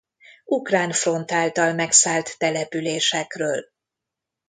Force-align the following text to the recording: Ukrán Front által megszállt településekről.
Ukrán 0.45 0.91
Front 0.91 1.31
által 1.31 1.73
megszállt 1.73 2.37
településekről. 2.37 3.63